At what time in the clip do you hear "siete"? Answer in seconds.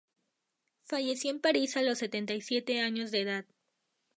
2.41-2.81